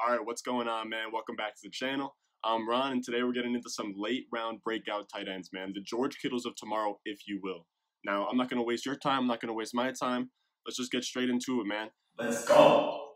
All 0.00 0.12
right, 0.12 0.24
what's 0.24 0.42
going 0.42 0.68
on, 0.68 0.88
man? 0.88 1.06
Welcome 1.12 1.34
back 1.34 1.54
to 1.56 1.60
the 1.64 1.70
channel. 1.70 2.14
I'm 2.44 2.68
Ron, 2.68 2.92
and 2.92 3.02
today 3.02 3.24
we're 3.24 3.32
getting 3.32 3.54
into 3.54 3.68
some 3.68 3.94
late 3.96 4.26
round 4.32 4.62
breakout 4.62 5.08
tight 5.12 5.26
ends, 5.26 5.50
man. 5.52 5.72
The 5.74 5.80
George 5.80 6.18
Kittles 6.22 6.46
of 6.46 6.54
tomorrow, 6.54 7.00
if 7.04 7.26
you 7.26 7.40
will. 7.42 7.66
Now, 8.04 8.28
I'm 8.28 8.36
not 8.36 8.48
going 8.48 8.60
to 8.60 8.64
waste 8.64 8.86
your 8.86 8.94
time. 8.94 9.22
I'm 9.22 9.26
not 9.26 9.40
going 9.40 9.48
to 9.48 9.54
waste 9.54 9.74
my 9.74 9.90
time. 9.90 10.30
Let's 10.64 10.76
just 10.76 10.92
get 10.92 11.02
straight 11.02 11.28
into 11.30 11.60
it, 11.60 11.66
man. 11.66 11.88
Let's 12.16 12.46
go. 12.46 13.08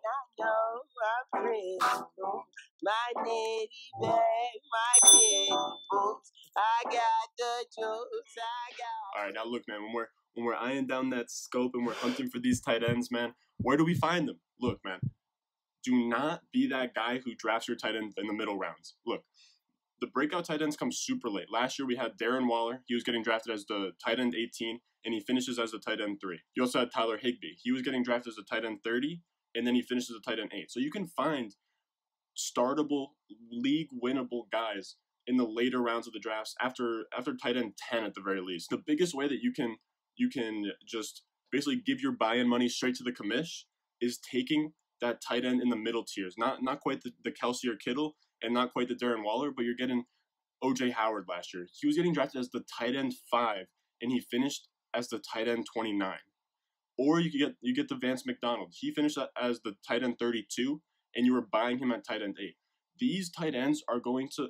My 2.82 3.12
nitty 3.18 3.66
bag, 4.00 4.10
my 4.72 5.10
kidney 5.12 5.48
boots. 5.88 6.32
I 6.56 6.82
got 6.84 7.28
the 7.38 7.64
juice. 7.76 8.34
I 8.38 8.72
got. 8.76 9.18
All 9.18 9.24
right, 9.24 9.34
now 9.34 9.44
look, 9.44 9.62
man. 9.68 9.84
When 9.84 9.92
we're 9.92 10.08
when 10.34 10.46
we're 10.46 10.56
eyeing 10.56 10.88
down 10.88 11.10
that 11.10 11.30
scope 11.30 11.72
and 11.74 11.86
we're 11.86 11.94
hunting 11.94 12.28
for 12.28 12.40
these 12.40 12.60
tight 12.60 12.82
ends, 12.82 13.12
man, 13.12 13.34
where 13.58 13.76
do 13.76 13.84
we 13.84 13.94
find 13.94 14.26
them? 14.26 14.40
Look, 14.60 14.80
man. 14.84 14.98
Do 15.84 16.08
not 16.08 16.42
be 16.52 16.68
that 16.68 16.94
guy 16.94 17.20
who 17.24 17.34
drafts 17.34 17.68
your 17.68 17.76
tight 17.76 17.96
end 17.96 18.12
in 18.16 18.26
the 18.26 18.32
middle 18.32 18.56
rounds. 18.56 18.94
Look, 19.06 19.24
the 20.00 20.06
breakout 20.08 20.44
tight 20.44 20.62
ends 20.62 20.76
come 20.76 20.92
super 20.92 21.28
late. 21.28 21.46
Last 21.50 21.78
year 21.78 21.86
we 21.86 21.96
had 21.96 22.18
Darren 22.18 22.48
Waller. 22.48 22.82
He 22.86 22.94
was 22.94 23.04
getting 23.04 23.22
drafted 23.22 23.54
as 23.54 23.64
the 23.66 23.92
tight 24.04 24.18
end 24.18 24.34
18, 24.34 24.80
and 25.04 25.14
he 25.14 25.20
finishes 25.20 25.58
as 25.58 25.70
the 25.70 25.78
tight 25.78 26.00
end 26.00 26.18
3. 26.20 26.40
You 26.54 26.62
also 26.62 26.80
had 26.80 26.92
Tyler 26.92 27.18
Higbee. 27.18 27.56
He 27.62 27.72
was 27.72 27.82
getting 27.82 28.02
drafted 28.02 28.32
as 28.32 28.38
a 28.38 28.44
tight 28.44 28.64
end 28.64 28.80
30, 28.84 29.20
and 29.54 29.66
then 29.66 29.74
he 29.74 29.82
finishes 29.82 30.16
a 30.16 30.20
tight 30.28 30.38
end 30.38 30.50
8. 30.52 30.70
So 30.70 30.80
you 30.80 30.90
can 30.90 31.06
find 31.06 31.54
startable, 32.36 33.08
league 33.50 33.88
winnable 34.02 34.50
guys 34.50 34.96
in 35.26 35.36
the 35.36 35.46
later 35.46 35.80
rounds 35.80 36.06
of 36.06 36.12
the 36.12 36.18
drafts 36.18 36.54
after 36.60 37.04
after 37.16 37.34
tight 37.34 37.56
end 37.56 37.74
10 37.90 38.04
at 38.04 38.14
the 38.14 38.20
very 38.20 38.40
least. 38.40 38.70
The 38.70 38.82
biggest 38.84 39.14
way 39.14 39.28
that 39.28 39.40
you 39.42 39.52
can 39.52 39.76
you 40.16 40.28
can 40.28 40.72
just 40.86 41.22
basically 41.50 41.80
give 41.84 42.00
your 42.00 42.12
buy-in 42.12 42.48
money 42.48 42.68
straight 42.68 42.94
to 42.96 43.04
the 43.04 43.12
commish 43.12 43.64
is 44.00 44.18
taking 44.18 44.72
that 45.02 45.20
tight 45.20 45.44
end 45.44 45.60
in 45.60 45.68
the 45.68 45.76
middle 45.76 46.04
tiers. 46.04 46.36
Not 46.38 46.62
not 46.62 46.80
quite 46.80 47.02
the, 47.02 47.12
the 47.22 47.30
Kelce 47.30 47.66
or 47.66 47.76
Kittle 47.76 48.16
and 48.42 48.54
not 48.54 48.72
quite 48.72 48.88
the 48.88 48.94
Darren 48.94 49.24
Waller, 49.24 49.50
but 49.54 49.64
you're 49.64 49.76
getting 49.76 50.04
OJ 50.64 50.92
Howard 50.92 51.26
last 51.28 51.52
year. 51.52 51.66
He 51.78 51.86
was 51.86 51.96
getting 51.96 52.14
drafted 52.14 52.40
as 52.40 52.50
the 52.50 52.64
tight 52.78 52.96
end 52.96 53.14
five, 53.30 53.66
and 54.00 54.10
he 54.10 54.20
finished 54.20 54.68
as 54.94 55.08
the 55.08 55.18
tight 55.18 55.48
end 55.48 55.66
29. 55.72 56.16
Or 56.98 57.20
you 57.20 57.30
get 57.30 57.56
you 57.60 57.74
get 57.74 57.88
the 57.88 57.96
Vance 57.96 58.24
McDonald. 58.24 58.72
He 58.78 58.92
finished 58.92 59.18
as 59.40 59.60
the 59.60 59.74
tight 59.86 60.02
end 60.02 60.18
32, 60.18 60.80
and 61.14 61.26
you 61.26 61.34
were 61.34 61.46
buying 61.52 61.78
him 61.78 61.92
at 61.92 62.06
tight 62.06 62.22
end 62.22 62.36
eight. 62.40 62.56
These 62.98 63.30
tight 63.30 63.54
ends 63.54 63.82
are 63.88 64.00
going 64.00 64.28
to 64.36 64.48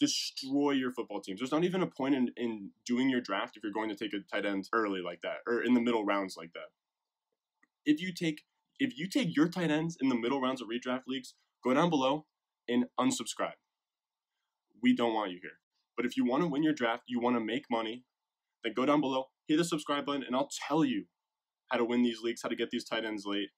destroy 0.00 0.72
your 0.72 0.90
football 0.90 1.20
teams. 1.20 1.38
There's 1.38 1.52
not 1.52 1.62
even 1.62 1.82
a 1.82 1.86
point 1.86 2.16
in, 2.16 2.30
in 2.36 2.70
doing 2.84 3.08
your 3.08 3.20
draft 3.20 3.56
if 3.56 3.62
you're 3.62 3.72
going 3.72 3.88
to 3.88 3.94
take 3.94 4.12
a 4.12 4.18
tight 4.34 4.44
end 4.44 4.68
early 4.72 5.00
like 5.00 5.20
that 5.22 5.38
or 5.46 5.62
in 5.62 5.74
the 5.74 5.80
middle 5.80 6.04
rounds 6.04 6.34
like 6.36 6.52
that. 6.54 6.70
If 7.84 8.00
you 8.00 8.12
take 8.12 8.42
if 8.82 8.98
you 8.98 9.08
take 9.08 9.36
your 9.36 9.48
tight 9.48 9.70
ends 9.70 9.96
in 10.00 10.08
the 10.08 10.16
middle 10.16 10.40
rounds 10.40 10.60
of 10.60 10.66
redraft 10.66 11.02
leagues, 11.06 11.34
go 11.62 11.72
down 11.72 11.88
below 11.88 12.26
and 12.68 12.86
unsubscribe. 12.98 13.54
We 14.82 14.92
don't 14.92 15.14
want 15.14 15.30
you 15.30 15.38
here. 15.40 15.60
But 15.96 16.04
if 16.04 16.16
you 16.16 16.24
want 16.24 16.42
to 16.42 16.48
win 16.48 16.64
your 16.64 16.72
draft, 16.72 17.04
you 17.06 17.20
want 17.20 17.36
to 17.36 17.40
make 17.40 17.66
money, 17.70 18.04
then 18.64 18.72
go 18.74 18.84
down 18.84 19.00
below, 19.00 19.26
hit 19.46 19.58
the 19.58 19.64
subscribe 19.64 20.04
button, 20.04 20.24
and 20.24 20.34
I'll 20.34 20.50
tell 20.66 20.84
you 20.84 21.04
how 21.70 21.78
to 21.78 21.84
win 21.84 22.02
these 22.02 22.22
leagues, 22.22 22.42
how 22.42 22.48
to 22.48 22.56
get 22.56 22.70
these 22.70 22.84
tight 22.84 23.04
ends 23.04 23.24
late. 23.24 23.50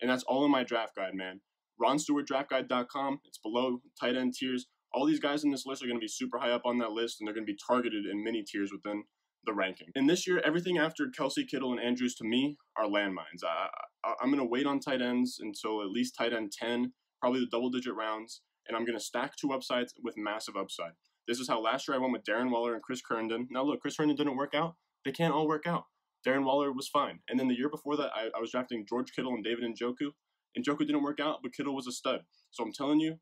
And 0.00 0.08
that's 0.08 0.22
all 0.22 0.44
in 0.44 0.50
my 0.52 0.62
draft 0.62 0.94
guide, 0.94 1.14
man. 1.14 1.40
RonStewartDraftGuide.com. 1.82 3.20
It's 3.24 3.38
below 3.38 3.80
tight 4.00 4.16
end 4.16 4.34
tiers. 4.38 4.66
All 4.92 5.06
these 5.06 5.20
guys 5.20 5.42
in 5.42 5.50
this 5.50 5.66
list 5.66 5.82
are 5.82 5.86
going 5.86 5.98
to 5.98 6.04
be 6.04 6.08
super 6.08 6.38
high 6.38 6.52
up 6.52 6.62
on 6.64 6.78
that 6.78 6.92
list, 6.92 7.16
and 7.18 7.26
they're 7.26 7.34
going 7.34 7.46
to 7.46 7.52
be 7.52 7.58
targeted 7.66 8.06
in 8.06 8.22
many 8.22 8.44
tiers 8.44 8.70
within 8.70 9.02
the 9.48 9.54
ranking. 9.54 9.88
And 9.94 10.08
this 10.08 10.26
year, 10.26 10.40
everything 10.44 10.78
after 10.78 11.06
Kelce, 11.06 11.48
Kittle, 11.48 11.72
and 11.72 11.80
Andrews 11.80 12.14
to 12.16 12.24
me 12.24 12.56
are 12.76 12.84
landmines. 12.84 13.42
I, 13.42 13.68
I, 14.04 14.14
I'm 14.22 14.28
going 14.28 14.42
to 14.42 14.48
wait 14.48 14.66
on 14.66 14.78
tight 14.78 15.00
ends 15.00 15.38
until 15.40 15.82
at 15.82 15.88
least 15.88 16.14
tight 16.16 16.32
end 16.32 16.52
10, 16.52 16.92
probably 17.20 17.40
the 17.40 17.48
double 17.50 17.70
digit 17.70 17.94
rounds, 17.94 18.42
and 18.68 18.76
I'm 18.76 18.84
going 18.84 18.98
to 18.98 19.04
stack 19.04 19.36
two 19.36 19.52
upsides 19.52 19.94
with 20.04 20.14
massive 20.16 20.56
upside. 20.56 20.92
This 21.26 21.40
is 21.40 21.48
how 21.48 21.60
last 21.60 21.88
year 21.88 21.96
I 21.96 22.00
went 22.00 22.12
with 22.12 22.24
Darren 22.24 22.50
Waller 22.50 22.74
and 22.74 22.82
Chris 22.82 23.02
Herndon. 23.08 23.48
Now, 23.50 23.62
look, 23.62 23.80
Chris 23.80 23.96
Herndon 23.96 24.16
didn't 24.16 24.36
work 24.36 24.54
out. 24.54 24.76
They 25.04 25.12
can't 25.12 25.34
all 25.34 25.48
work 25.48 25.66
out. 25.66 25.84
Darren 26.26 26.44
Waller 26.44 26.72
was 26.72 26.88
fine. 26.88 27.20
And 27.28 27.40
then 27.40 27.48
the 27.48 27.56
year 27.56 27.68
before 27.68 27.96
that, 27.96 28.10
I, 28.14 28.28
I 28.36 28.40
was 28.40 28.50
drafting 28.50 28.86
George 28.88 29.12
Kittle 29.14 29.34
and 29.34 29.44
David 29.44 29.64
Njoku. 29.64 30.10
And 30.54 30.64
Njoku 30.64 30.80
didn't 30.80 31.02
work 31.02 31.20
out, 31.20 31.38
but 31.42 31.54
Kittle 31.54 31.74
was 31.74 31.86
a 31.86 31.92
stud. 31.92 32.20
So 32.50 32.64
I'm 32.64 32.72
telling 32.72 33.00
you, 33.00 33.16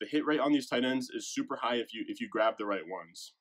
the 0.00 0.06
hit 0.10 0.26
rate 0.26 0.40
on 0.40 0.52
these 0.52 0.66
tight 0.66 0.84
ends 0.84 1.10
is 1.14 1.32
super 1.32 1.58
high 1.62 1.76
if 1.76 1.94
you 1.94 2.04
if 2.08 2.20
you 2.20 2.28
grab 2.28 2.54
the 2.58 2.66
right 2.66 2.82
ones. 2.86 3.34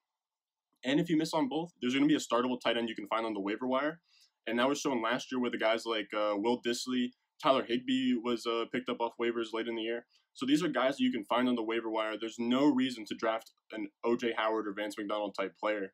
And 0.83 0.99
if 0.99 1.09
you 1.09 1.17
miss 1.17 1.33
on 1.33 1.47
both, 1.47 1.71
there's 1.81 1.93
going 1.93 2.07
to 2.07 2.09
be 2.09 2.15
a 2.15 2.19
startable 2.19 2.59
tight 2.59 2.77
end 2.77 2.89
you 2.89 2.95
can 2.95 3.07
find 3.07 3.25
on 3.25 3.33
the 3.33 3.39
waiver 3.39 3.67
wire. 3.67 3.99
And 4.47 4.57
that 4.59 4.67
was 4.67 4.79
shown 4.79 5.01
last 5.01 5.31
year 5.31 5.39
with 5.39 5.51
the 5.51 5.57
guys 5.59 5.85
like 5.85 6.07
uh, 6.15 6.33
Will 6.35 6.61
Dissly, 6.61 7.11
Tyler 7.41 7.63
Higbee 7.63 8.15
was 8.23 8.45
uh, 8.45 8.65
picked 8.71 8.89
up 8.89 8.99
off 8.99 9.13
waivers 9.21 9.53
late 9.53 9.67
in 9.67 9.75
the 9.75 9.81
year. 9.81 10.05
So 10.33 10.45
these 10.45 10.63
are 10.63 10.69
guys 10.69 10.97
that 10.97 11.03
you 11.03 11.11
can 11.11 11.25
find 11.25 11.47
on 11.47 11.55
the 11.55 11.63
waiver 11.63 11.89
wire. 11.89 12.15
There's 12.19 12.37
no 12.39 12.65
reason 12.65 13.05
to 13.07 13.15
draft 13.15 13.51
an 13.71 13.89
OJ 14.05 14.35
Howard 14.37 14.67
or 14.67 14.73
Vance 14.73 14.95
McDonald 14.97 15.35
type 15.37 15.53
player 15.59 15.93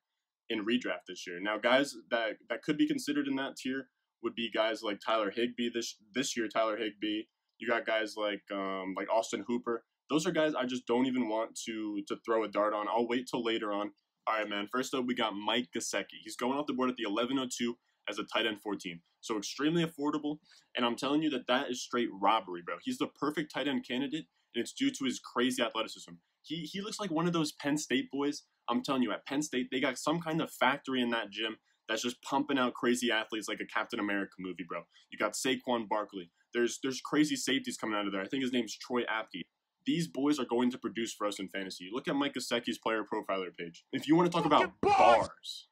in 0.49 0.65
redraft 0.65 1.05
this 1.07 1.25
year. 1.25 1.39
Now, 1.41 1.57
guys 1.57 1.93
that 2.11 2.37
that 2.49 2.61
could 2.61 2.77
be 2.77 2.87
considered 2.87 3.27
in 3.27 3.35
that 3.35 3.57
tier 3.57 3.87
would 4.23 4.35
be 4.35 4.51
guys 4.53 4.81
like 4.83 4.99
Tyler 5.05 5.31
Higbee 5.31 5.69
this 5.73 5.97
this 6.13 6.37
year. 6.37 6.47
Tyler 6.47 6.77
Higbee. 6.77 7.23
You 7.59 7.67
got 7.67 7.87
guys 7.87 8.13
like 8.15 8.43
um, 8.53 8.93
like 8.95 9.09
Austin 9.11 9.43
Hooper. 9.47 9.83
Those 10.09 10.27
are 10.27 10.31
guys 10.31 10.53
I 10.53 10.65
just 10.65 10.85
don't 10.85 11.07
even 11.07 11.27
want 11.27 11.57
to 11.65 12.03
to 12.07 12.17
throw 12.25 12.43
a 12.43 12.47
dart 12.47 12.73
on. 12.73 12.87
I'll 12.87 13.07
wait 13.07 13.27
till 13.29 13.43
later 13.43 13.73
on. 13.73 13.91
All 14.27 14.33
right, 14.33 14.49
man. 14.49 14.67
First 14.69 14.93
up, 14.93 15.05
we 15.05 15.15
got 15.15 15.35
Mike 15.35 15.69
Gesicki. 15.73 16.19
He's 16.21 16.35
going 16.35 16.57
off 16.57 16.67
the 16.67 16.73
board 16.73 16.89
at 16.89 16.97
the 16.97 17.05
1102 17.05 17.77
as 18.09 18.19
a 18.19 18.25
tight 18.25 18.45
end 18.45 18.61
14. 18.61 18.99
So 19.21 19.37
extremely 19.37 19.85
affordable. 19.85 20.39
And 20.75 20.85
I'm 20.85 20.97
telling 20.97 21.23
you 21.23 21.29
that 21.29 21.47
that 21.47 21.69
is 21.69 21.81
straight 21.81 22.09
robbery, 22.11 22.61
bro. 22.65 22.75
He's 22.83 22.97
the 22.97 23.07
perfect 23.07 23.53
tight 23.53 23.69
end 23.69 23.87
candidate, 23.87 24.25
and 24.53 24.61
it's 24.61 24.73
due 24.73 24.91
to 24.91 25.05
his 25.05 25.19
crazy 25.19 25.63
athleticism. 25.63 26.11
He, 26.41 26.57
he 26.57 26.81
looks 26.81 26.99
like 26.99 27.09
one 27.09 27.25
of 27.25 27.31
those 27.31 27.53
Penn 27.53 27.77
State 27.77 28.11
boys. 28.11 28.43
I'm 28.69 28.83
telling 28.83 29.01
you, 29.01 29.13
at 29.13 29.25
Penn 29.25 29.41
State, 29.41 29.69
they 29.71 29.79
got 29.79 29.97
some 29.97 30.19
kind 30.19 30.41
of 30.41 30.51
factory 30.51 31.01
in 31.01 31.09
that 31.11 31.29
gym 31.29 31.57
that's 31.87 32.01
just 32.01 32.21
pumping 32.21 32.59
out 32.59 32.73
crazy 32.73 33.11
athletes 33.11 33.47
like 33.47 33.61
a 33.61 33.65
Captain 33.65 33.99
America 33.99 34.33
movie, 34.39 34.65
bro. 34.67 34.81
You 35.09 35.17
got 35.17 35.33
Saquon 35.33 35.87
Barkley. 35.87 36.31
There's 36.53 36.79
there's 36.83 36.99
crazy 36.99 37.37
safeties 37.37 37.77
coming 37.77 37.95
out 37.95 38.07
of 38.07 38.11
there. 38.11 38.21
I 38.21 38.27
think 38.27 38.43
his 38.43 38.51
name's 38.51 38.75
Troy 38.77 39.03
Apke. 39.03 39.43
These 39.87 40.09
boys 40.09 40.37
are 40.37 40.45
going 40.45 40.69
to 40.71 40.77
produce 40.77 41.13
for 41.13 41.25
us 41.25 41.39
in 41.39 41.47
fantasy. 41.47 41.89
Look 41.91 42.09
at 42.09 42.15
Mike 42.15 42.33
Gesicki's 42.33 42.77
player 42.77 43.03
profiler 43.03 43.55
page. 43.57 43.85
If 43.93 44.05
you 44.05 44.17
want 44.17 44.29
to 44.29 44.35
talk 44.35 44.45
about 44.45 44.73
bars, 44.81 45.69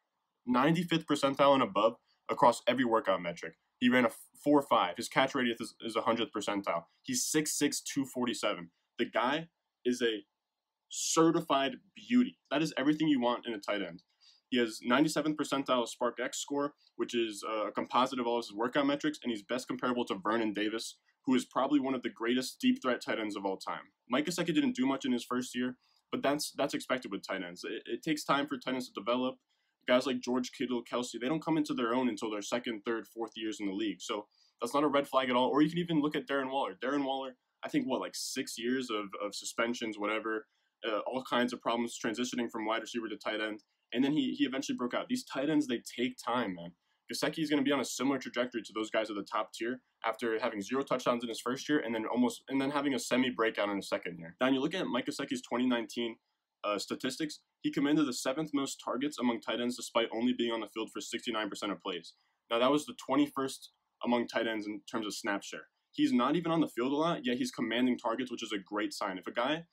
95th 0.50 1.06
percentile 1.06 1.54
and 1.54 1.62
above 1.62 1.98
across 2.32 2.62
every 2.66 2.86
workout 2.86 3.22
metric. 3.22 3.56
He 3.78 3.90
ran 3.90 4.06
a 4.06 4.12
4 4.42 4.62
5. 4.62 4.96
His 4.96 5.10
catch 5.10 5.36
radius 5.36 5.60
is, 5.60 5.76
is 5.82 5.98
100th 5.98 6.32
percentile. 6.36 6.86
He's 7.04 7.30
6'6, 7.30 7.84
247. 7.84 8.70
The 8.98 9.06
guy 9.06 9.50
is 9.84 10.02
a 10.02 10.24
certified 10.88 11.74
beauty. 11.94 12.38
That 12.50 12.62
is 12.62 12.74
everything 12.78 13.10
you 13.10 13.20
want 13.20 13.46
in 13.46 13.54
a 13.54 13.60
tight 13.60 13.82
end. 13.82 14.04
He 14.50 14.58
has 14.60 14.80
97th 14.90 15.36
percentile 15.36 15.86
SPARQ-x 15.86 16.38
score, 16.38 16.74
which 16.96 17.14
is 17.14 17.44
uh, 17.46 17.68
a 17.68 17.72
composite 17.74 18.20
of 18.20 18.28
all 18.28 18.38
his 18.38 18.54
workout 18.54 18.86
metrics, 18.86 19.20
and 19.22 19.32
he's 19.32 19.44
best 19.44 19.68
comparable 19.68 20.06
to 20.06 20.16
Vernon 20.16 20.54
Davis, 20.54 20.98
who 21.26 21.36
is 21.36 21.46
probably 21.46 21.80
one 21.80 21.96
of 21.96 22.04
the 22.04 22.10
greatest 22.10 22.60
deep 22.60 22.82
threat 22.82 23.02
tight 23.04 23.20
ends 23.20 23.36
of 23.36 23.46
all 23.46 23.58
time. 23.58 23.92
Mike 24.10 24.26
Gesicki 24.26 24.54
didn't 24.54 24.76
do 24.76 24.86
much 24.86 25.06
in 25.06 25.12
his 25.12 25.24
first 25.24 25.56
year, 25.56 25.78
but 26.12 26.22
that's 26.22 26.52
that's 26.58 26.74
expected 26.74 27.12
with 27.12 27.26
tight 27.26 27.44
ends. 27.44 27.64
It, 27.64 27.82
it 27.86 28.04
takes 28.04 28.24
time 28.24 28.48
for 28.48 28.58
tight 28.58 28.74
ends 28.74 28.88
to 28.90 29.00
develop. 29.00 29.36
Guys 29.88 30.08
like 30.08 30.20
George 30.20 30.52
Kittle, 30.58 30.84
Kelce, 30.84 31.20
they 31.22 31.28
don't 31.28 31.44
come 31.44 31.58
into 31.58 31.74
their 31.74 31.94
own 31.94 32.10
until 32.10 32.32
their 32.32 32.42
second, 32.42 32.82
third, 32.86 33.06
fourth 33.08 33.34
years 33.36 33.58
in 33.60 33.68
the 33.68 33.74
league. 33.74 34.02
So 34.02 34.26
that's 34.60 34.74
not 34.74 34.84
a 34.84 34.88
red 34.88 35.08
flag 35.08 35.30
at 35.30 35.36
all. 35.36 35.50
Or 35.50 35.62
you 35.62 35.70
can 35.70 35.78
even 35.78 36.02
look 36.02 36.16
at 36.16 36.28
Darren 36.28 36.50
Waller. 36.50 36.76
Darren 36.84 37.06
Waller, 37.06 37.36
I 37.64 37.70
think 37.70 37.86
what 37.86 38.02
like 38.02 38.16
six 38.16 38.58
years 38.58 38.90
of, 38.90 39.06
of 39.24 39.36
suspensions, 39.36 40.00
whatever, 40.00 40.48
uh, 40.88 41.00
all 41.06 41.24
kinds 41.24 41.54
of 41.54 41.62
problems 41.62 42.00
transitioning 42.04 42.50
from 42.52 42.66
wide 42.66 42.82
receiver 42.82 43.08
to 43.10 43.18
tight 43.18 43.42
end, 43.42 43.62
and 43.94 44.04
then 44.04 44.12
he 44.12 44.34
he 44.38 44.46
eventually 44.46 44.76
broke 44.76 44.94
out. 44.94 45.08
These 45.08 45.26
tight 45.26 45.50
ends 45.50 45.68
they 45.68 45.82
take 45.98 46.18
time, 46.18 46.56
man. 46.56 46.72
Gesicki 47.12 47.40
is 47.40 47.50
going 47.50 47.64
to 47.64 47.68
be 47.68 47.72
on 47.72 47.80
a 47.80 47.86
similar 47.86 48.18
trajectory 48.18 48.62
to 48.64 48.74
those 48.74 48.90
guys 48.90 49.10
at 49.10 49.16
the 49.16 49.24
top 49.24 49.54
tier 49.54 49.82
after 50.06 50.40
having 50.40 50.62
zero 50.62 50.82
touchdowns 50.82 51.24
in 51.24 51.30
his 51.30 51.40
first 51.40 51.70
year 51.70 51.80
and 51.80 51.94
then 51.94 52.06
almost 52.06 52.44
and 52.50 52.60
then 52.60 52.72
having 52.72 52.96
a 52.96 53.00
semi 53.00 53.30
breakout 53.30 53.70
in 53.70 53.76
his 53.76 53.90
second 53.90 54.18
year. 54.18 54.36
Now, 54.42 54.50
you 54.50 54.60
look 54.60 54.74
at 54.74 54.88
Mike 54.88 55.06
Gesicki's 55.06 55.42
2019 55.42 56.16
uh, 56.64 56.80
statistics, 56.80 57.40
he 57.62 57.72
commanded 57.72 58.08
the 58.08 58.14
seventh 58.14 58.52
most 58.54 58.82
targets 58.84 59.20
among 59.20 59.42
tight 59.42 59.62
ends 59.62 59.76
despite 59.76 60.08
only 60.12 60.34
being 60.34 60.52
on 60.52 60.62
the 60.62 60.68
field 60.68 60.90
for 60.92 61.00
69% 61.00 61.72
of 61.72 61.82
plays. 61.82 62.14
Now, 62.50 62.60
that 62.60 62.72
was 62.72 62.86
the 62.86 62.96
21st 63.10 63.68
among 64.04 64.28
tight 64.28 64.48
ends 64.48 64.68
in 64.68 64.82
terms 64.92 65.06
of 65.06 65.16
snap 65.16 65.44
share. 65.44 65.68
He's 65.92 66.12
not 66.12 66.36
even 66.36 66.52
on 66.52 66.60
the 66.60 66.68
field 66.68 66.92
a 66.92 66.96
lot, 66.96 67.22
yet 67.24 67.38
he's 67.38 67.52
commanding 67.52 67.98
targets, 67.98 68.32
which 68.32 68.44
is 68.44 68.52
a 68.52 68.58
great 68.58 68.94
sign. 68.94 69.18
If 69.18 69.28
a 69.28 69.32
guy 69.32 69.64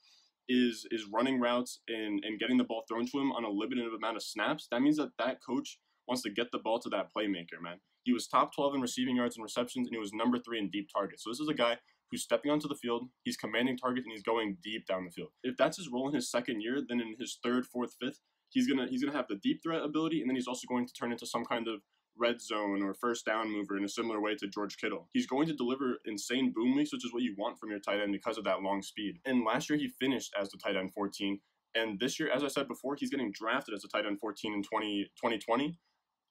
is 0.49 0.85
is 0.91 1.05
running 1.13 1.39
routes 1.39 1.81
and, 1.87 2.21
and 2.23 2.39
getting 2.39 2.57
the 2.57 2.63
ball 2.63 2.83
thrown 2.87 3.05
to 3.05 3.19
him 3.19 3.31
on 3.31 3.43
a 3.43 3.49
limited 3.49 3.85
amount 3.93 4.17
of 4.17 4.23
snaps, 4.23 4.67
that 4.71 4.81
means 4.81 4.97
that 4.97 5.09
that 5.17 5.37
coach 5.45 5.79
wants 6.07 6.23
to 6.23 6.29
get 6.29 6.51
the 6.51 6.59
ball 6.59 6.79
to 6.79 6.89
that 6.89 7.09
playmaker, 7.15 7.61
man. 7.61 7.77
He 8.03 8.13
was 8.13 8.27
top 8.27 8.53
12 8.53 8.75
in 8.75 8.81
receiving 8.81 9.15
yards 9.15 9.37
and 9.37 9.43
receptions, 9.43 9.87
and 9.87 9.95
he 9.95 9.99
was 9.99 10.13
number 10.13 10.37
three 10.37 10.59
in 10.59 10.69
deep 10.69 10.89
targets. 10.93 11.23
So 11.23 11.29
this 11.29 11.39
is 11.39 11.47
a 11.47 11.53
guy 11.53 11.77
who's 12.11 12.23
stepping 12.23 12.51
onto 12.51 12.67
the 12.67 12.75
field, 12.75 13.07
he's 13.23 13.37
commanding 13.37 13.77
targets, 13.77 14.05
and 14.05 14.11
he's 14.11 14.23
going 14.23 14.57
deep 14.63 14.85
down 14.85 15.05
the 15.05 15.11
field. 15.11 15.29
If 15.43 15.57
that's 15.57 15.77
his 15.77 15.89
role 15.89 16.07
in 16.09 16.15
his 16.15 16.29
second 16.29 16.61
year, 16.61 16.81
then 16.87 16.99
in 16.99 17.15
his 17.19 17.39
third, 17.43 17.65
fourth, 17.65 17.95
fifth, 17.99 18.19
he's 18.49 18.67
gonna 18.67 18.87
he's 18.87 19.03
gonna 19.03 19.17
have 19.17 19.27
the 19.29 19.37
deep 19.37 19.61
threat 19.63 19.81
ability, 19.81 20.21
and 20.21 20.29
then 20.29 20.35
he's 20.35 20.47
also 20.47 20.67
going 20.67 20.85
to 20.85 20.93
turn 20.93 21.11
into 21.11 21.25
some 21.25 21.45
kind 21.45 21.67
of 21.67 21.81
red 22.17 22.41
zone 22.41 22.81
or 22.83 22.93
first 22.93 23.25
down 23.25 23.51
mover 23.51 23.77
in 23.77 23.83
a 23.83 23.89
similar 23.89 24.21
way 24.21 24.35
to 24.35 24.47
George 24.47 24.77
Kittle. 24.77 25.09
He's 25.13 25.27
going 25.27 25.47
to 25.47 25.53
deliver 25.53 25.97
insane 26.05 26.53
boom 26.55 26.75
weeks, 26.75 26.93
which 26.93 27.05
is 27.05 27.13
what 27.13 27.23
you 27.23 27.35
want 27.37 27.57
from 27.57 27.71
your 27.71 27.79
tight 27.79 27.99
end 27.99 28.11
because 28.11 28.37
of 28.37 28.43
that 28.43 28.61
long 28.61 28.81
speed. 28.81 29.19
And 29.25 29.43
last 29.43 29.69
year 29.69 29.79
he 29.79 29.87
finished 29.99 30.33
as 30.39 30.49
the 30.49 30.57
tight 30.57 30.75
end 30.75 30.93
14. 30.93 31.39
And 31.75 31.99
this 31.99 32.19
year, 32.19 32.29
as 32.31 32.43
I 32.43 32.47
said 32.47 32.67
before, 32.67 32.95
he's 32.95 33.09
getting 33.09 33.31
drafted 33.31 33.73
as 33.73 33.83
a 33.83 33.87
tight 33.87 34.05
end 34.05 34.19
14 34.19 34.53
in 34.53 34.63
20, 34.63 35.03
2020. 35.15 35.77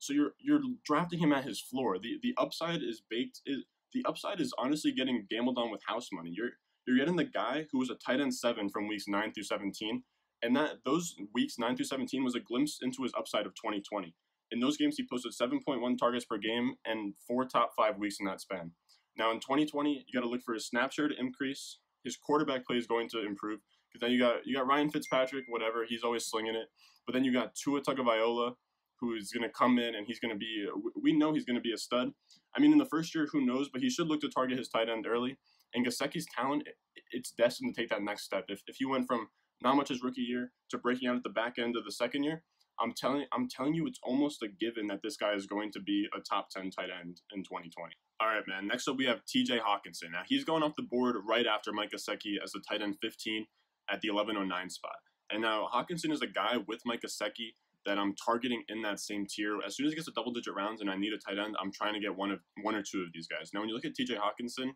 So 0.03 0.13
you're 0.13 0.33
you're 0.41 0.61
drafting 0.85 1.21
him 1.21 1.33
at 1.33 1.45
his 1.45 1.61
floor. 1.61 1.97
The 1.97 2.19
the 2.21 2.35
upside 2.37 2.83
is 2.83 3.01
baked. 3.09 3.41
Is, 3.47 3.63
the 3.93 4.05
upside 4.05 4.41
is 4.41 4.53
honestly 4.59 4.91
getting 4.91 5.27
gambled 5.31 5.59
on 5.59 5.71
with 5.71 5.81
house 5.87 6.09
money. 6.13 6.33
You're 6.35 6.51
you're 6.87 6.97
getting 6.97 7.15
the 7.15 7.25
guy 7.25 7.67
who 7.71 7.79
was 7.79 7.89
a 7.89 7.95
tight 7.95 8.21
end 8.21 8.35
seven 8.35 8.69
from 8.69 8.89
weeks 8.89 9.05
nine 9.07 9.33
through 9.33 9.45
17, 9.45 10.03
and 10.43 10.57
that 10.57 10.79
those 10.85 11.15
weeks 11.33 11.57
nine 11.57 11.77
through 11.77 11.87
17 11.87 12.25
was 12.25 12.35
a 12.35 12.41
glimpse 12.41 12.81
into 12.83 13.05
his 13.05 13.13
upside 13.17 13.47
of 13.47 13.55
2020. 13.55 14.13
In 14.51 14.59
those 14.59 14.77
games, 14.77 14.97
he 14.97 15.07
posted 15.09 15.33
7.1 15.33 15.97
targets 15.97 16.25
per 16.25 16.37
game 16.37 16.75
and 16.85 17.15
four 17.27 17.45
top 17.45 17.71
five 17.77 17.97
weeks 17.97 18.17
in 18.19 18.27
that 18.27 18.41
span. 18.41 18.73
Now 19.17 19.31
in 19.31 19.39
2020, 19.39 20.05
you 20.09 20.21
got 20.21 20.25
to 20.25 20.31
look 20.31 20.43
for 20.43 20.55
his 20.55 20.67
snap 20.67 20.93
share 20.93 21.07
to 21.07 21.15
increase. 21.19 21.79
His 22.03 22.17
quarterback 22.17 22.67
play 22.67 22.77
is 22.77 22.89
going 22.89 23.09
to 23.11 23.25
improve 23.25 23.61
because 23.89 24.05
then 24.05 24.11
you 24.11 24.19
got 24.19 24.45
you 24.45 24.57
got 24.57 24.67
Ryan 24.67 24.91
Fitzpatrick, 24.91 25.45
whatever 25.49 25.87
he's 25.89 26.03
always 26.03 26.27
slinging 26.27 26.57
it. 26.57 26.67
But 27.07 27.13
then 27.13 27.23
you 27.23 27.33
got 27.33 27.55
Tua 27.55 27.83
Tagovailoa, 27.83 28.55
who 29.03 29.15
is 29.15 29.33
going 29.33 29.43
to 29.43 29.53
come 29.53 29.81
in 29.81 29.97
and 29.97 30.07
he's 30.07 30.21
going 30.21 30.33
to 30.33 30.39
be. 30.39 30.67
We 31.03 31.13
know 31.13 31.35
he's 31.35 31.45
going 31.45 31.57
to 31.57 31.61
be 31.61 31.73
a 31.73 31.77
stud. 31.77 32.13
I 32.57 32.61
mean, 32.61 32.73
in 32.73 32.79
the 32.79 32.87
first 32.87 33.15
year, 33.15 33.27
who 33.31 33.45
knows? 33.45 33.69
But 33.69 33.83
he 33.83 33.91
should 33.91 34.07
look 34.07 34.21
to 34.21 34.29
target 34.29 34.59
his 34.59 34.69
tight 34.69 34.89
end 34.89 35.07
early. 35.07 35.37
And 35.75 35.85
Gesicki's 35.85 36.27
talent, 36.37 36.69
it's 37.11 37.33
destined 37.33 37.75
to 37.75 37.81
take 37.81 37.91
that 37.91 38.03
next 38.03 38.23
step. 38.23 38.45
If 38.49 38.63
if 38.69 38.77
he 38.77 38.87
went 38.87 39.09
from 39.09 39.29
not 39.61 39.77
much 39.77 39.89
his 39.89 40.03
rookie 40.03 40.23
year 40.23 40.53
to 40.71 40.79
breaking 40.79 41.09
out 41.09 41.17
at 41.17 41.25
the 41.25 41.31
back 41.31 41.59
end 41.59 41.77
of 41.77 41.85
the 41.85 41.93
second 41.93 42.23
year, 42.23 42.45
I'm 42.81 42.93
telling 42.97 43.27
I'm 43.33 43.49
telling 43.49 43.75
you, 43.75 43.87
it's 43.87 44.01
almost 44.03 44.43
a 44.43 44.49
given 44.49 44.87
that 44.89 45.01
this 45.03 45.17
guy 45.17 45.35
is 45.35 45.47
going 45.47 45.73
to 45.73 45.81
be 45.81 46.07
a 46.17 46.21
top 46.21 46.51
ten 46.51 46.71
tight 46.71 46.91
end 46.91 47.21
in 47.35 47.43
2020. 47.43 47.95
All 48.21 48.29
right, 48.29 48.45
man. 48.47 48.69
Next 48.69 48.87
up, 48.87 48.97
we 48.97 49.07
have 49.07 49.25
T.J. 49.27 49.59
Hockenson. 49.59 50.13
Now 50.13 50.23
he's 50.27 50.45
going 50.45 50.63
off 50.63 50.77
the 50.77 50.83
board 50.83 51.17
right 51.27 51.47
after 51.47 51.73
Mike 51.73 51.91
Gesicki 51.91 52.37
as 52.43 52.53
the 52.53 52.63
tight 52.69 52.83
end 52.83 52.97
15 53.03 53.47
at 53.91 54.01
the 54.01 54.11
1109 54.11 54.71
spot. 54.71 54.97
And 55.31 55.43
now 55.43 55.69
Hockenson 55.73 56.13
is 56.13 56.23
a 56.23 56.27
guy 56.27 56.59
with 56.69 56.81
Mike 56.85 57.01
Gesicki 57.01 57.55
that 57.87 57.99
I'm 57.99 58.15
targeting 58.15 58.63
in 58.69 58.83
that 58.83 59.01
same 59.01 59.27
tier. 59.27 59.59
As 59.67 59.77
soon 59.77 59.87
as 59.87 59.93
he 59.93 59.97
gets 59.97 60.07
to 60.07 60.13
double 60.15 60.33
digit 60.33 60.55
rounds 60.55 60.81
and 60.81 60.91
I 60.91 60.97
need 60.97 61.13
a 61.13 61.19
tight 61.19 61.39
end, 61.39 61.57
I'm 61.61 61.73
trying 61.73 61.95
to 61.95 62.01
get 62.01 62.17
one 62.17 62.31
of 62.31 62.41
one 62.63 62.75
or 62.75 62.83
two 62.83 63.01
of 63.01 63.09
these 63.13 63.27
guys. 63.27 63.51
Now, 63.53 63.61
when 63.61 63.69
you 63.69 63.75
look 63.75 63.85
at 63.85 63.95
T.J. 63.95 64.15
Hockenson, 64.15 64.71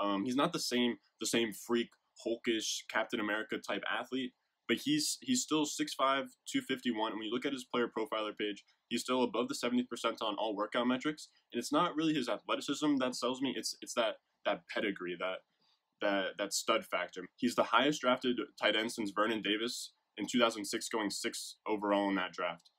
um, 0.00 0.24
he's 0.24 0.36
not 0.36 0.52
the 0.52 0.58
same 0.58 0.96
the 1.20 1.26
same 1.26 1.52
freak, 1.52 1.88
hulkish 2.26 2.84
Captain 2.90 3.20
America 3.20 3.56
type 3.58 3.82
athlete 3.90 4.32
but 4.68 4.76
he's 4.76 5.18
he's 5.22 5.42
still 5.42 5.64
6'5", 5.64 5.98
251. 5.98 7.12
And 7.12 7.18
when 7.18 7.26
you 7.26 7.32
look 7.32 7.46
at 7.46 7.52
his 7.52 7.64
player 7.64 7.88
profiler 7.88 8.36
page, 8.38 8.62
he's 8.88 9.00
still 9.00 9.22
above 9.22 9.48
the 9.48 9.54
70th 9.54 9.86
percentile 9.92 10.28
on 10.28 10.36
all 10.36 10.54
workout 10.54 10.86
metrics. 10.86 11.28
And 11.52 11.58
it's 11.58 11.72
not 11.72 11.96
really 11.96 12.14
his 12.14 12.28
athleticism 12.28 12.96
that 12.96 13.16
sells 13.16 13.40
me. 13.40 13.54
It's 13.56 13.76
it's 13.80 13.94
that 13.94 14.16
that 14.44 14.62
pedigree, 14.72 15.16
that 15.18 15.38
that 16.02 16.36
that 16.38 16.52
stud 16.52 16.84
factor. 16.84 17.24
He's 17.36 17.54
the 17.54 17.64
highest 17.64 18.02
drafted 18.02 18.38
tight 18.60 18.76
end 18.76 18.92
since 18.92 19.10
Vernon 19.10 19.42
Davis 19.42 19.94
in 20.18 20.26
2006, 20.26 20.88
going 20.88 21.10
six 21.10 21.56
overall 21.66 22.08
in 22.08 22.16
that 22.16 22.32
draft. 22.32 22.70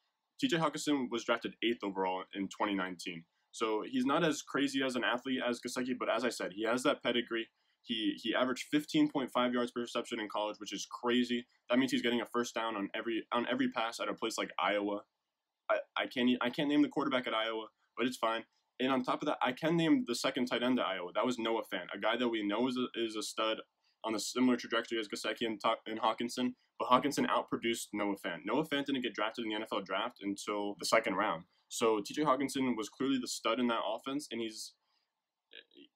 TJ 0.43 0.59
Hockenson 0.59 1.09
was 1.09 1.23
drafted 1.23 1.55
eighth 1.63 1.83
overall 1.83 2.23
in 2.33 2.43
2019. 2.43 3.23
So 3.51 3.83
he's 3.89 4.05
not 4.05 4.23
as 4.23 4.41
crazy 4.41 4.83
as 4.83 4.95
an 4.95 5.03
athlete 5.03 5.41
as 5.47 5.59
Gesicki, 5.59 5.97
but 5.97 6.09
as 6.09 6.23
I 6.23 6.29
said, 6.29 6.51
he 6.53 6.63
has 6.65 6.83
that 6.83 7.03
pedigree. 7.03 7.47
He 7.81 8.13
he 8.21 8.35
averaged 8.35 8.65
15.5 8.73 9.53
yards 9.53 9.71
per 9.71 9.81
reception 9.81 10.19
in 10.19 10.27
college, 10.29 10.57
which 10.59 10.73
is 10.73 10.85
crazy. 10.85 11.47
That 11.69 11.79
means 11.79 11.91
he's 11.91 12.01
getting 12.01 12.21
a 12.21 12.25
first 12.25 12.53
down 12.53 12.75
on 12.75 12.89
every 12.93 13.25
on 13.31 13.47
every 13.49 13.71
pass 13.71 13.99
at 13.99 14.09
a 14.09 14.13
place 14.13 14.37
like 14.37 14.51
Iowa. 14.59 15.01
I, 15.69 15.77
I 15.97 16.07
can't 16.07 16.29
I 16.41 16.49
can't 16.49 16.69
name 16.69 16.81
the 16.81 16.89
quarterback 16.89 17.25
at 17.25 17.33
Iowa, 17.33 17.67
but 17.97 18.05
it's 18.05 18.17
fine. 18.17 18.43
And 18.79 18.91
on 18.91 19.03
top 19.03 19.21
of 19.21 19.27
that, 19.27 19.37
I 19.41 19.51
can 19.51 19.75
name 19.75 20.05
the 20.07 20.15
second 20.15 20.45
tight 20.45 20.63
end 20.63 20.79
at 20.79 20.85
Iowa. 20.85 21.11
That 21.13 21.25
was 21.25 21.37
Noah 21.37 21.63
Fant, 21.63 21.87
a 21.93 21.99
guy 21.99 22.15
that 22.15 22.29
we 22.29 22.45
know 22.45 22.67
is 22.67 22.77
a, 22.77 22.87
is 23.01 23.15
a 23.15 23.23
stud 23.23 23.59
on 24.03 24.15
a 24.15 24.19
similar 24.19 24.55
trajectory 24.55 24.99
as 24.99 25.07
Gesicki 25.07 25.45
and, 25.45 25.59
and 25.85 25.99
Hockenson. 25.99 26.53
But 26.79 26.89
Hockenson 26.89 27.27
outproduced 27.27 27.87
Noah 27.93 28.15
Fant. 28.25 28.39
Noah 28.45 28.63
Fant 28.63 28.85
didn't 28.85 29.01
get 29.01 29.13
drafted 29.13 29.45
in 29.45 29.51
the 29.51 29.65
NFL 29.65 29.85
draft 29.85 30.17
until 30.21 30.75
the 30.79 30.85
second 30.85 31.15
round. 31.15 31.43
So 31.67 31.99
TJ 31.99 32.23
Hockenson 32.23 32.75
was 32.75 32.89
clearly 32.89 33.19
the 33.19 33.27
stud 33.27 33.59
in 33.59 33.67
that 33.67 33.81
offense, 33.85 34.27
and 34.31 34.41
he's 34.41 34.73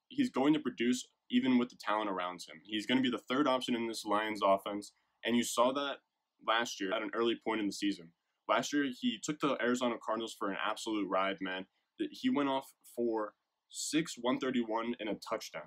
he's 0.10 0.30
going 0.30 0.54
to 0.54 0.60
produce 0.60 1.08
even 1.32 1.58
with 1.58 1.70
the 1.70 1.78
talent 1.80 2.10
around 2.10 2.42
him. 2.48 2.62
He's 2.64 2.86
going 2.86 3.02
to 3.02 3.10
be 3.10 3.16
the 3.16 3.24
third 3.30 3.48
option 3.48 3.76
in 3.76 3.88
this 3.88 4.06
Lions 4.06 4.42
offense, 4.46 4.94
and 5.26 5.36
you 5.36 5.44
saw 5.44 5.72
that 5.74 5.98
last 6.46 6.80
year 6.80 6.94
at 6.94 7.02
an 7.02 7.12
early 7.16 7.36
point 7.44 7.60
in 7.60 7.68
the 7.68 7.74
season. 7.74 8.12
Last 8.48 8.74
year, 8.74 8.86
he 9.00 9.20
took 9.24 9.40
the 9.40 9.58
Arizona 9.62 9.96
Cardinals 10.06 10.36
for 10.38 10.50
an 10.50 10.58
absolute 10.64 11.08
ride, 11.10 11.38
man. 11.40 11.66
He 12.12 12.30
went 12.30 12.50
off 12.50 12.68
for 12.96 13.34
six 13.70 14.16
131 14.20 14.96
and 15.00 15.10
a 15.10 15.16
touchdown. 15.16 15.64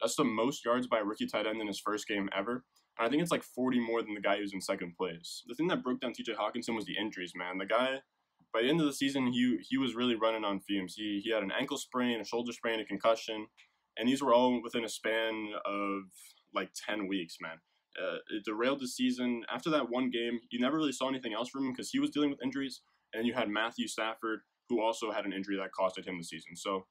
That's 0.00 0.16
the 0.16 0.24
most 0.24 0.64
yards 0.64 0.86
by 0.86 1.00
a 1.00 1.04
rookie 1.04 1.26
tight 1.26 1.46
end 1.46 1.60
in 1.60 1.66
his 1.66 1.80
first 1.80 2.06
game 2.06 2.28
ever. 2.36 2.64
And 2.98 3.06
I 3.06 3.10
think 3.10 3.22
it's 3.22 3.30
like 3.30 3.42
40 3.42 3.80
more 3.80 4.02
than 4.02 4.14
the 4.14 4.20
guy 4.20 4.38
who's 4.38 4.52
in 4.52 4.60
second 4.60 4.94
place. 4.96 5.42
The 5.46 5.54
thing 5.54 5.68
that 5.68 5.82
broke 5.82 6.00
down 6.00 6.12
TJ 6.12 6.36
Hockenson 6.36 6.74
was 6.74 6.86
the 6.86 6.96
injuries, 6.98 7.32
man. 7.34 7.58
The 7.58 7.66
guy, 7.66 8.00
by 8.52 8.62
the 8.62 8.68
end 8.68 8.80
of 8.80 8.86
the 8.86 8.92
season, 8.92 9.26
he 9.32 9.58
he 9.68 9.78
was 9.78 9.94
really 9.94 10.14
running 10.14 10.44
on 10.44 10.60
fumes. 10.60 10.94
He 10.96 11.20
he 11.22 11.30
had 11.30 11.42
an 11.42 11.52
ankle 11.58 11.78
sprain, 11.78 12.20
a 12.20 12.24
shoulder 12.24 12.52
sprain, 12.52 12.80
a 12.80 12.84
concussion 12.84 13.46
and 13.96 14.08
these 14.08 14.22
were 14.22 14.34
all 14.34 14.62
within 14.62 14.84
a 14.84 14.88
span 14.88 15.52
of 15.64 16.02
like 16.54 16.70
10 16.86 17.06
weeks, 17.06 17.38
man. 17.40 17.58
Uh, 18.00 18.18
it 18.30 18.44
derailed 18.44 18.80
the 18.80 18.88
season. 18.88 19.42
After 19.52 19.70
that 19.70 19.88
one 19.90 20.10
game, 20.10 20.40
you 20.50 20.60
never 20.60 20.76
really 20.76 20.92
saw 20.92 21.08
anything 21.08 21.32
else 21.32 21.48
from 21.48 21.64
him 21.64 21.72
because 21.72 21.90
he 21.90 21.98
was 21.98 22.10
dealing 22.10 22.30
with 22.30 22.42
injuries. 22.42 22.82
And 23.14 23.26
you 23.26 23.32
had 23.32 23.48
Matthew 23.48 23.88
Stafford, 23.88 24.40
who 24.68 24.82
also 24.82 25.10
had 25.10 25.24
an 25.24 25.32
injury 25.32 25.56
that 25.56 25.70
costed 25.78 26.06
him 26.06 26.18
the 26.18 26.24
season. 26.24 26.56
So 26.56 26.86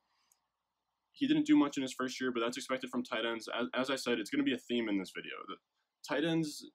he 1.15 1.27
didn't 1.27 1.45
do 1.45 1.55
much 1.55 1.77
in 1.77 1.83
his 1.83 1.93
first 1.93 2.19
year, 2.19 2.31
but 2.31 2.41
that's 2.41 2.57
expected 2.57 2.89
from 2.89 3.03
tight 3.03 3.25
ends. 3.25 3.47
As, 3.57 3.67
as 3.73 3.89
I 3.89 3.95
said, 3.95 4.19
it's 4.19 4.29
going 4.29 4.43
to 4.43 4.49
be 4.49 4.53
a 4.53 4.57
theme 4.57 4.89
in 4.89 4.99
this 4.99 5.11
video. 5.15 5.33
The 5.47 5.55
tight 6.07 6.25
ends 6.25 6.65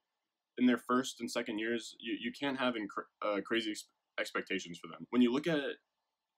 in 0.58 0.66
their 0.66 0.78
first 0.78 1.20
and 1.20 1.30
second 1.30 1.58
years, 1.58 1.94
you, 2.00 2.16
you 2.20 2.32
can't 2.38 2.58
have 2.58 2.74
inc- 2.74 3.06
uh, 3.24 3.40
crazy 3.44 3.70
ex- 3.70 3.88
expectations 4.18 4.78
for 4.78 4.88
them. 4.88 5.06
When 5.10 5.22
you 5.22 5.32
look 5.32 5.46
at 5.46 5.60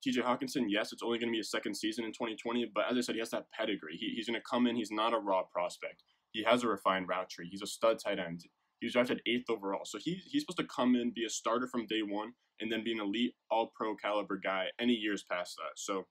TJ 0.07 0.23
Hockenson, 0.23 0.67
yes, 0.69 0.93
it's 0.93 1.03
only 1.03 1.19
going 1.19 1.29
to 1.29 1.37
be 1.37 1.41
a 1.41 1.45
second 1.45 1.77
season 1.77 2.05
in 2.05 2.13
2020, 2.13 2.71
but 2.75 2.85
as 2.91 2.99
I 2.99 3.01
said, 3.01 3.15
he 3.15 3.21
has 3.21 3.31
that 3.31 3.47
pedigree. 3.57 3.97
He, 3.97 4.13
he's 4.17 4.27
going 4.27 4.39
to 4.39 4.45
come 4.49 4.67
in, 4.67 4.77
he's 4.77 4.91
not 4.91 5.15
a 5.15 5.19
raw 5.19 5.43
prospect. 5.43 6.03
He 6.33 6.45
has 6.45 6.65
a 6.65 6.69
refined 6.69 7.09
route 7.09 7.31
tree. 7.31 7.49
He's 7.51 7.63
a 7.63 7.67
stud 7.67 7.99
tight 8.03 8.19
end. 8.19 8.43
He 8.81 8.87
was 8.87 8.95
drafted 8.95 9.23
eighth 9.27 9.49
overall. 9.49 9.85
So 9.85 9.99
he, 10.01 10.21
he's 10.27 10.43
supposed 10.43 10.59
to 10.59 10.75
come 10.75 10.97
in, 10.97 11.13
be 11.15 11.25
a 11.25 11.31
starter 11.31 11.69
from 11.69 11.87
day 11.87 12.03
one, 12.03 12.33
and 12.61 12.71
then 12.71 12.83
be 12.83 12.93
an 12.93 13.01
elite, 13.01 13.35
all 13.51 13.73
pro 13.77 13.95
caliber 13.95 14.41
guy 14.43 14.67
any 14.81 14.95
years 14.95 15.25
past 15.31 15.57
that. 15.57 15.77
So 15.77 16.07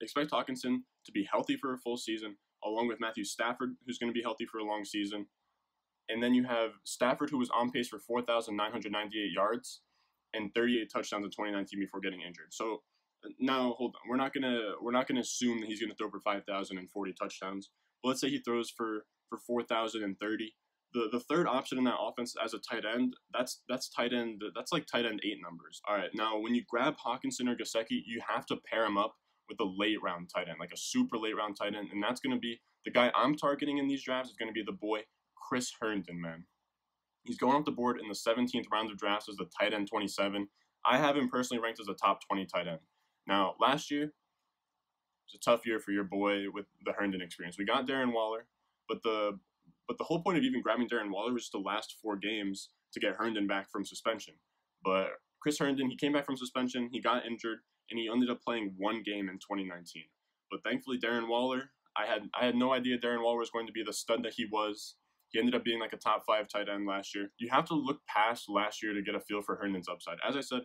expect 0.00 0.30
Hockenson 0.30 0.82
to 1.04 1.12
be 1.12 1.28
healthy 1.30 1.56
for 1.56 1.72
a 1.72 1.78
full 1.78 1.96
season, 1.96 2.36
along 2.64 2.88
with 2.88 3.00
Matthew 3.00 3.24
Stafford, 3.24 3.74
who's 3.86 3.98
going 3.98 4.10
to 4.10 4.14
be 4.14 4.22
healthy 4.22 4.46
for 4.46 4.58
a 4.58 4.64
long 4.64 4.84
season. 4.84 5.26
And 6.08 6.22
then 6.22 6.34
you 6.34 6.44
have 6.44 6.72
Stafford, 6.84 7.30
who 7.30 7.38
was 7.38 7.50
on 7.50 7.70
pace 7.70 7.88
for 7.88 7.98
4,998 7.98 9.32
yards 9.32 9.80
and 10.34 10.52
38 10.54 10.90
touchdowns 10.92 11.24
in 11.24 11.30
2019 11.30 11.80
before 11.80 12.00
getting 12.00 12.20
injured. 12.20 12.52
So 12.52 12.82
uh, 13.24 13.30
now 13.38 13.74
hold 13.78 13.94
on, 13.94 14.10
we're 14.10 14.16
not 14.16 14.34
gonna 14.34 14.72
we're 14.82 14.92
not 14.92 15.06
gonna 15.08 15.20
assume 15.20 15.60
that 15.60 15.66
he's 15.66 15.80
gonna 15.80 15.94
throw 15.94 16.10
for 16.10 16.20
5,040 16.20 17.12
touchdowns. 17.12 17.70
But 18.02 18.10
let's 18.10 18.20
say 18.20 18.28
he 18.28 18.38
throws 18.38 18.70
for 18.70 19.06
for 19.28 19.38
4,030. 19.38 20.54
The, 20.92 21.08
the 21.10 21.20
third 21.20 21.48
option 21.48 21.78
in 21.78 21.84
that 21.84 21.98
offense 21.98 22.36
as 22.42 22.54
a 22.54 22.58
tight 22.58 22.84
end, 22.84 23.14
that's 23.32 23.62
that's 23.68 23.88
tight 23.88 24.12
end 24.12 24.42
that's 24.54 24.72
like 24.72 24.86
tight 24.86 25.06
end 25.06 25.20
eight 25.24 25.38
numbers. 25.42 25.80
All 25.88 25.96
right, 25.96 26.10
now 26.14 26.38
when 26.38 26.54
you 26.54 26.64
grab 26.68 26.96
Hockenson 27.04 27.48
or 27.48 27.56
Gesicki, 27.56 28.02
you 28.04 28.20
have 28.28 28.46
to 28.46 28.56
pair 28.70 28.84
him 28.84 28.98
up 28.98 29.14
with 29.48 29.60
a 29.60 29.64
late 29.64 30.02
round 30.02 30.30
tight 30.34 30.48
end, 30.48 30.58
like 30.58 30.72
a 30.72 30.76
super 30.76 31.18
late 31.18 31.36
round 31.36 31.56
tight 31.56 31.74
end, 31.74 31.88
and 31.92 32.02
that's 32.02 32.20
going 32.20 32.34
to 32.34 32.40
be 32.40 32.60
the 32.84 32.90
guy 32.90 33.10
I'm 33.14 33.36
targeting 33.36 33.78
in 33.78 33.88
these 33.88 34.04
drafts 34.04 34.30
is 34.30 34.36
going 34.36 34.48
to 34.48 34.52
be 34.52 34.64
the 34.64 34.72
boy 34.72 35.00
Chris 35.48 35.72
Herndon, 35.80 36.20
man. 36.20 36.44
He's 37.24 37.38
going 37.38 37.56
off 37.56 37.64
the 37.64 37.70
board 37.70 37.98
in 38.00 38.08
the 38.08 38.14
17th 38.14 38.70
round 38.70 38.90
of 38.90 38.98
drafts 38.98 39.28
as 39.28 39.36
the 39.36 39.48
tight 39.58 39.72
end 39.72 39.88
27. 39.88 40.48
I 40.86 40.98
have 40.98 41.16
him 41.16 41.28
personally 41.28 41.62
ranked 41.62 41.80
as 41.80 41.88
a 41.88 41.94
top 41.94 42.20
20 42.28 42.46
tight 42.46 42.68
end. 42.68 42.80
Now, 43.26 43.54
last 43.58 43.90
year, 43.90 44.12
it's 45.26 45.34
a 45.34 45.38
tough 45.38 45.64
year 45.64 45.80
for 45.80 45.92
your 45.92 46.04
boy 46.04 46.50
with 46.52 46.66
the 46.84 46.92
Herndon 46.92 47.22
experience. 47.22 47.56
We 47.58 47.64
got 47.64 47.86
Darren 47.86 48.12
Waller, 48.12 48.46
but 48.88 49.02
the 49.02 49.38
but 49.88 49.98
the 49.98 50.04
whole 50.04 50.22
point 50.22 50.38
of 50.38 50.44
even 50.44 50.62
grabbing 50.62 50.88
Darren 50.88 51.10
Waller 51.10 51.32
was 51.32 51.50
the 51.50 51.58
last 51.58 51.96
four 52.00 52.16
games 52.16 52.70
to 52.92 53.00
get 53.00 53.16
Herndon 53.16 53.46
back 53.46 53.70
from 53.70 53.84
suspension. 53.84 54.34
But 54.82 55.08
Chris 55.40 55.58
Herndon, 55.58 55.90
he 55.90 55.96
came 55.96 56.12
back 56.12 56.24
from 56.24 56.36
suspension, 56.36 56.88
he 56.90 57.00
got 57.00 57.26
injured, 57.26 57.58
and 57.90 57.98
he 57.98 58.08
ended 58.10 58.30
up 58.30 58.40
playing 58.42 58.74
one 58.76 59.02
game 59.02 59.28
in 59.28 59.36
2019. 59.36 60.04
But 60.50 60.62
thankfully, 60.64 60.98
Darren 60.98 61.28
Waller, 61.28 61.70
I 61.96 62.06
had 62.06 62.28
I 62.38 62.44
had 62.44 62.54
no 62.54 62.72
idea 62.72 62.98
Darren 62.98 63.22
Waller 63.22 63.38
was 63.38 63.50
going 63.50 63.66
to 63.66 63.72
be 63.72 63.82
the 63.84 63.92
stud 63.92 64.22
that 64.24 64.34
he 64.36 64.46
was. 64.50 64.96
He 65.30 65.38
ended 65.38 65.54
up 65.54 65.64
being 65.64 65.80
like 65.80 65.92
a 65.92 65.96
top 65.96 66.22
five 66.26 66.48
tight 66.48 66.68
end 66.68 66.86
last 66.86 67.14
year. 67.14 67.30
You 67.38 67.48
have 67.50 67.64
to 67.66 67.74
look 67.74 68.00
past 68.08 68.44
last 68.48 68.82
year 68.82 68.94
to 68.94 69.02
get 69.02 69.16
a 69.16 69.20
feel 69.20 69.42
for 69.42 69.56
Herndon's 69.56 69.88
upside. 69.88 70.18
As 70.26 70.36
I 70.36 70.40
said, 70.40 70.62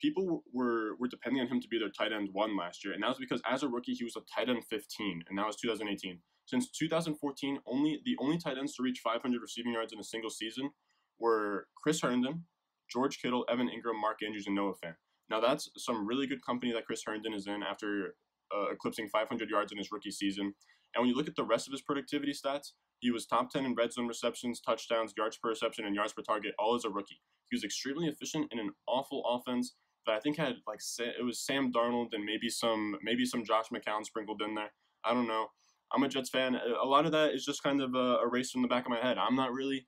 people 0.00 0.42
were 0.52 0.96
were 0.98 1.08
depending 1.08 1.42
on 1.42 1.48
him 1.48 1.60
to 1.60 1.68
be 1.68 1.78
their 1.78 1.90
tight 1.90 2.12
end 2.12 2.28
one 2.32 2.56
last 2.56 2.84
year, 2.84 2.94
and 2.94 3.02
that 3.02 3.08
was 3.08 3.18
because 3.18 3.40
as 3.48 3.62
a 3.62 3.68
rookie 3.68 3.94
he 3.94 4.04
was 4.04 4.16
a 4.16 4.20
tight 4.34 4.48
end 4.48 4.64
15, 4.68 5.24
and 5.28 5.36
now 5.36 5.48
it's 5.48 5.60
2018. 5.60 6.20
Since 6.46 6.70
2014, 6.72 7.58
only 7.66 8.00
the 8.04 8.16
only 8.20 8.38
tight 8.38 8.58
ends 8.58 8.74
to 8.76 8.82
reach 8.82 9.00
500 9.02 9.40
receiving 9.40 9.72
yards 9.72 9.92
in 9.92 9.98
a 9.98 10.04
single 10.04 10.30
season 10.30 10.70
were 11.18 11.68
Chris 11.82 12.00
Herndon, 12.00 12.44
George 12.90 13.20
Kittle, 13.22 13.44
Evan 13.48 13.68
Engram, 13.68 14.00
Mark 14.00 14.18
Andrews, 14.24 14.46
and 14.46 14.56
Noah 14.56 14.74
Fant. 14.84 14.94
Now 15.32 15.40
that's 15.40 15.70
some 15.78 16.06
really 16.06 16.26
good 16.26 16.44
company 16.44 16.72
that 16.72 16.84
Chris 16.84 17.02
Herndon 17.06 17.32
is 17.32 17.46
in 17.46 17.62
after 17.62 18.14
uh, 18.54 18.70
eclipsing 18.70 19.08
500 19.08 19.48
yards 19.48 19.72
in 19.72 19.78
his 19.78 19.90
rookie 19.90 20.10
season. 20.10 20.52
And 20.94 21.00
when 21.00 21.08
you 21.08 21.16
look 21.16 21.26
at 21.26 21.36
the 21.36 21.44
rest 21.44 21.66
of 21.66 21.72
his 21.72 21.80
productivity 21.80 22.32
stats, 22.32 22.72
he 23.00 23.10
was 23.10 23.24
top 23.24 23.50
10 23.50 23.64
in 23.64 23.74
red 23.74 23.94
zone 23.94 24.06
receptions, 24.06 24.60
touchdowns, 24.60 25.14
yards 25.16 25.38
per 25.38 25.48
reception, 25.48 25.86
and 25.86 25.94
yards 25.94 26.12
per 26.12 26.20
target, 26.20 26.52
all 26.58 26.74
as 26.74 26.84
a 26.84 26.90
rookie. 26.90 27.18
He 27.50 27.56
was 27.56 27.64
extremely 27.64 28.08
efficient 28.08 28.52
in 28.52 28.58
an 28.58 28.72
awful 28.86 29.24
offense 29.26 29.74
that 30.06 30.14
I 30.14 30.20
think 30.20 30.36
had 30.36 30.56
like 30.66 30.80
it 30.98 31.24
was 31.24 31.40
Sam 31.40 31.72
Darnold 31.72 32.08
and 32.12 32.24
maybe 32.24 32.50
some 32.50 32.96
maybe 33.02 33.24
some 33.24 33.42
Josh 33.42 33.66
McCown 33.74 34.04
sprinkled 34.04 34.42
in 34.42 34.54
there. 34.54 34.72
I 35.02 35.14
don't 35.14 35.26
know. 35.26 35.46
I'm 35.94 36.02
a 36.02 36.08
Jets 36.08 36.28
fan. 36.30 36.56
A 36.56 36.86
lot 36.86 37.06
of 37.06 37.12
that 37.12 37.32
is 37.32 37.44
just 37.44 37.62
kind 37.62 37.80
of 37.80 37.94
a, 37.94 38.18
erased 38.22 38.52
from 38.52 38.62
the 38.62 38.68
back 38.68 38.84
of 38.84 38.90
my 38.90 38.98
head. 38.98 39.16
I'm 39.16 39.36
not 39.36 39.52
really 39.52 39.86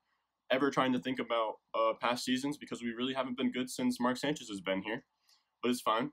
ever 0.50 0.70
trying 0.70 0.92
to 0.92 0.98
think 0.98 1.18
about 1.18 1.54
uh, 1.74 1.92
past 2.00 2.24
seasons 2.24 2.56
because 2.56 2.82
we 2.82 2.92
really 2.92 3.14
haven't 3.14 3.36
been 3.36 3.52
good 3.52 3.68
since 3.70 4.00
Mark 4.00 4.16
Sanchez 4.16 4.48
has 4.48 4.60
been 4.60 4.82
here. 4.82 5.04
But 5.64 5.70
it's 5.70 5.80
fine. 5.80 6.10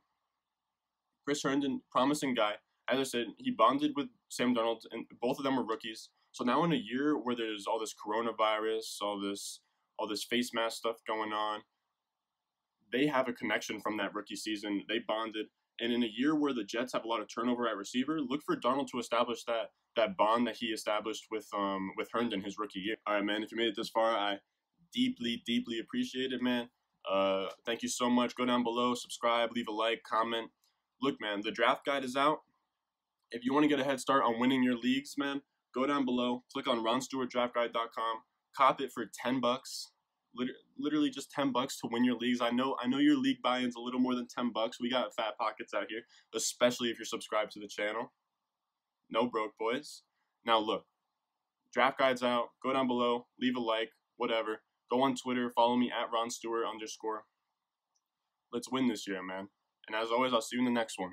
Chris 1.25 1.43
Herndon, 1.43 1.81
promising 1.91 2.33
guy. 2.33 2.53
As 2.89 2.99
I 2.99 3.03
said, 3.03 3.25
he 3.37 3.51
bonded 3.51 3.91
with 3.97 4.07
Sam 4.29 4.55
Darnold, 4.55 4.83
and 4.91 5.05
both 5.21 5.39
of 5.39 5.43
them 5.43 5.57
were 5.57 5.65
rookies. 5.65 6.09
So 6.31 6.45
now 6.45 6.63
in 6.63 6.71
a 6.71 6.77
year 6.77 7.17
where 7.17 7.35
there's 7.35 7.65
all 7.67 7.77
this 7.77 7.93
coronavirus, 7.93 8.85
all 9.01 9.19
this 9.19 9.59
all 9.99 10.07
this 10.07 10.23
face 10.23 10.51
mask 10.53 10.77
stuff 10.77 10.95
going 11.05 11.33
on, 11.33 11.59
they 12.93 13.05
have 13.07 13.27
a 13.27 13.33
connection 13.33 13.81
from 13.81 13.97
that 13.97 14.15
rookie 14.15 14.37
season. 14.37 14.83
They 14.87 14.99
bonded. 15.05 15.47
And 15.81 15.91
in 15.91 16.03
a 16.03 16.09
year 16.15 16.33
where 16.35 16.53
the 16.53 16.63
Jets 16.63 16.93
have 16.93 17.03
a 17.03 17.07
lot 17.07 17.19
of 17.19 17.27
turnover 17.27 17.67
at 17.67 17.75
receiver, 17.75 18.21
look 18.21 18.41
for 18.45 18.55
Darnold 18.55 18.87
to 18.91 18.99
establish 18.99 19.43
that 19.43 19.71
that 19.97 20.15
bond 20.15 20.47
that 20.47 20.55
he 20.55 20.67
established 20.67 21.25
with 21.29 21.45
um 21.53 21.91
with 21.97 22.07
Herndon 22.13 22.41
his 22.41 22.57
rookie 22.57 22.79
year. 22.79 22.95
All 23.05 23.15
right, 23.15 23.25
man. 23.25 23.43
If 23.43 23.51
you 23.51 23.57
made 23.57 23.67
it 23.67 23.75
this 23.75 23.89
far, 23.89 24.15
I 24.15 24.37
deeply, 24.93 25.43
deeply 25.45 25.79
appreciate 25.79 26.31
it, 26.31 26.41
man. 26.41 26.69
Uh, 27.09 27.47
thank 27.65 27.81
you 27.81 27.89
so 27.89 28.09
much. 28.09 28.35
Go 28.35 28.45
down 28.45 28.63
below, 28.63 28.93
subscribe, 28.93 29.51
leave 29.53 29.67
a 29.67 29.71
like, 29.71 30.03
comment. 30.03 30.51
Look, 31.01 31.19
man, 31.19 31.41
the 31.43 31.51
draft 31.51 31.85
guide 31.85 32.03
is 32.03 32.15
out. 32.15 32.39
If 33.31 33.43
you 33.45 33.53
want 33.53 33.63
to 33.63 33.69
get 33.69 33.79
a 33.79 33.83
head 33.83 33.99
start 33.99 34.23
on 34.23 34.39
winning 34.39 34.63
your 34.63 34.77
leagues, 34.77 35.15
man, 35.17 35.41
go 35.73 35.87
down 35.87 36.05
below, 36.05 36.43
click 36.53 36.67
on 36.67 36.83
RonStewartDraftGuide.com, 36.83 38.17
cop 38.55 38.81
it 38.81 38.91
for 38.91 39.05
ten 39.23 39.39
bucks 39.39 39.91
literally 40.77 41.09
just 41.09 41.31
10 41.31 41.51
bucks 41.51 41.77
to 41.79 41.87
win 41.91 42.03
your 42.03 42.17
leagues. 42.17 42.41
I 42.41 42.49
know 42.51 42.75
I 42.81 42.87
know 42.87 42.97
your 42.97 43.17
league 43.17 43.41
buy-in's 43.41 43.75
a 43.75 43.79
little 43.81 43.99
more 43.99 44.15
than 44.15 44.27
10 44.27 44.51
bucks. 44.53 44.79
We 44.79 44.89
got 44.89 45.13
fat 45.15 45.37
pockets 45.37 45.73
out 45.73 45.87
here, 45.89 46.01
especially 46.35 46.89
if 46.89 46.97
you're 46.97 47.05
subscribed 47.05 47.51
to 47.53 47.59
the 47.59 47.67
channel. 47.67 48.11
No 49.09 49.27
broke 49.27 49.57
boys. 49.59 50.03
Now 50.45 50.59
look, 50.59 50.85
draft 51.73 51.99
guides 51.99 52.23
out. 52.23 52.49
Go 52.63 52.73
down 52.73 52.87
below, 52.87 53.27
leave 53.39 53.55
a 53.55 53.59
like, 53.59 53.91
whatever. 54.17 54.61
Go 54.91 55.01
on 55.01 55.15
Twitter, 55.15 55.49
follow 55.49 55.77
me 55.77 55.89
at 55.89 56.11
Ron 56.13 56.29
Stewart 56.29 56.65
underscore. 56.71 57.23
Let's 58.53 58.69
win 58.71 58.87
this 58.87 59.07
year, 59.07 59.23
man. 59.23 59.47
And 59.87 59.95
as 59.95 60.11
always, 60.11 60.33
I'll 60.33 60.41
see 60.41 60.57
you 60.57 60.61
in 60.61 60.65
the 60.65 60.79
next 60.79 60.99
one. 60.99 61.09